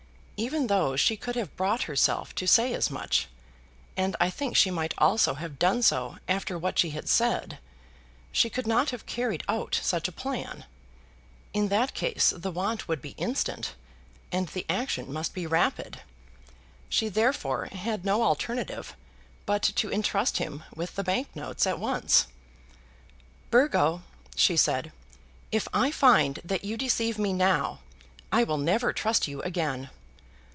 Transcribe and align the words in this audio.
Even 0.47 0.65
though 0.65 0.95
she 0.95 1.17
could 1.17 1.35
have 1.35 1.55
brought 1.55 1.83
herself 1.83 2.33
to 2.33 2.47
say 2.47 2.73
as 2.73 2.89
much, 2.89 3.27
and 3.95 4.15
I 4.19 4.31
think 4.31 4.57
she 4.57 4.71
might 4.71 4.95
also 4.97 5.35
have 5.35 5.59
done 5.59 5.83
so 5.83 6.17
after 6.27 6.57
what 6.57 6.79
she 6.79 6.89
had 6.89 7.07
said, 7.07 7.59
she 8.31 8.49
could 8.49 8.65
not 8.65 8.89
have 8.89 9.05
carried 9.05 9.43
out 9.47 9.79
such 9.83 10.07
a 10.07 10.11
plan. 10.11 10.65
In 11.53 11.67
that 11.67 11.93
case 11.93 12.31
the 12.35 12.49
want 12.49 12.87
would 12.87 13.03
be 13.03 13.11
instant, 13.19 13.75
and 14.31 14.47
the 14.47 14.65
action 14.67 15.13
must 15.13 15.35
be 15.35 15.45
rapid. 15.45 16.01
She 16.89 17.07
therefore 17.07 17.65
had 17.65 18.03
no 18.03 18.23
alternative 18.23 18.95
but 19.45 19.61
to 19.61 19.91
entrust 19.93 20.37
him 20.39 20.63
with 20.73 20.95
the 20.95 21.03
bank 21.03 21.35
notes 21.35 21.67
at 21.67 21.77
once. 21.77 22.25
"Burgo," 23.51 24.01
she 24.35 24.57
said, 24.57 24.91
"if 25.51 25.67
I 25.71 25.91
find 25.91 26.39
that 26.43 26.63
you 26.65 26.77
deceive 26.77 27.19
me 27.19 27.31
now, 27.31 27.77
I 28.31 28.43
will 28.43 28.57
never 28.57 28.91
trust 28.91 29.27
you 29.27 29.43
again." 29.43 29.91